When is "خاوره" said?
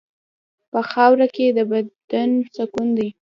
0.91-1.27